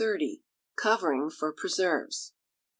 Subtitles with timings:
[0.77, 2.33] Covering for Preserves.